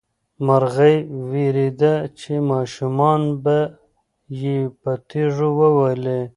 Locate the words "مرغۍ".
0.45-0.95